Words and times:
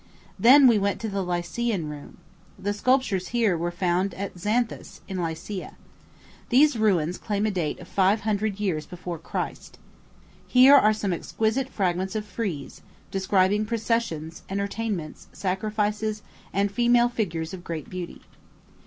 Then 0.39 0.65
we 0.65 0.79
went 0.79 0.99
to 1.01 1.09
the 1.09 1.21
Lycian 1.21 1.87
Room. 1.87 2.17
The 2.57 2.73
sculptures 2.73 3.27
here 3.27 3.55
were 3.55 3.69
found 3.69 4.15
at 4.15 4.33
Xanthus, 4.35 4.99
in 5.07 5.17
Lycia. 5.21 5.75
These 6.49 6.75
ruins 6.75 7.19
claim 7.19 7.45
a 7.45 7.51
date 7.51 7.79
of 7.79 7.87
five 7.87 8.21
hundred 8.21 8.59
years 8.59 8.87
before 8.87 9.19
Christ. 9.19 9.77
Here 10.47 10.73
are 10.73 10.91
some 10.91 11.13
exquisite 11.13 11.69
fragments 11.69 12.15
of 12.15 12.25
frieze, 12.25 12.81
describing 13.11 13.63
processions, 13.63 14.41
entertainments, 14.49 15.27
sacrifices, 15.33 16.23
and 16.51 16.71
female 16.71 17.07
figures 17.07 17.53
of 17.53 17.63
great 17.63 17.87
beauty. 17.87 18.23